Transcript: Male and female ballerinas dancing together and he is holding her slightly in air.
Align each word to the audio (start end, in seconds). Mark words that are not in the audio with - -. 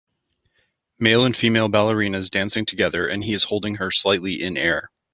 Male 0.99 1.25
and 1.25 1.37
female 1.37 1.69
ballerinas 1.69 2.31
dancing 2.31 2.65
together 2.65 3.07
and 3.07 3.23
he 3.23 3.35
is 3.35 3.43
holding 3.43 3.75
her 3.75 3.91
slightly 3.91 4.41
in 4.41 4.57
air. 4.57 4.89